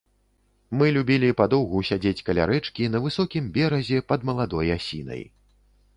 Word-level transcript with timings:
Мы 0.79 0.85
любілі 0.95 1.29
падоўгу 1.41 1.83
сядзець 1.91 2.25
каля 2.29 2.47
рэчкі, 2.53 2.89
на 2.95 3.03
высокім 3.07 3.53
беразе, 3.59 3.97
пад 4.13 4.29
маладой 4.31 4.67
асінай. 4.81 5.23